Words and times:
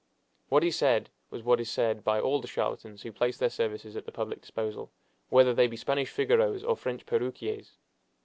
What 0.49 0.63
he 0.63 0.71
said 0.71 1.11
was 1.29 1.43
what 1.43 1.59
is 1.59 1.69
said 1.69 2.03
by 2.03 2.19
all 2.19 2.41
the 2.41 2.47
charlatans 2.47 3.03
who 3.03 3.11
place 3.11 3.37
their 3.37 3.51
services 3.51 3.95
at 3.95 4.03
the 4.07 4.11
public 4.11 4.41
disposal, 4.41 4.89
whether 5.29 5.53
they 5.53 5.67
be 5.67 5.77
Spanish 5.77 6.09
Figaros 6.11 6.63
or 6.67 6.75
French 6.75 7.05
perruqiers. 7.05 7.73